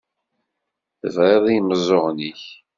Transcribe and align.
Tebriḍ 0.99 1.45
i 1.47 1.53
yimeẓẓuɣen-ik. 1.53 2.43